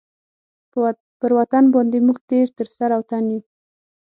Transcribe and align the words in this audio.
پر 1.19 1.31
وطن 1.37 1.63
باندي 1.73 1.99
موږ 2.07 2.17
تېر 2.29 2.47
تر 2.57 2.67
سر 2.75 2.89
او 2.97 3.01
تن 3.09 3.25
یو. 3.31 3.39